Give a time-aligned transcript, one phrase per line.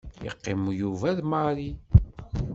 [0.25, 1.69] Yeqqim Yuba d Mary.